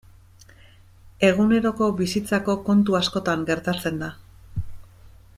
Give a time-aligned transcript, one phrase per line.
[1.27, 4.09] Eguneroko bizitzako kontu askotan gertatzen da.